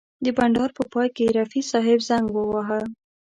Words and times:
د 0.23 0.25
بنډار 0.37 0.69
په 0.77 0.83
پای 0.91 1.07
کې 1.15 1.35
رفیع 1.37 1.63
صاحب 1.71 1.99
زنګ 2.09 2.25
وواهه. 2.31 2.81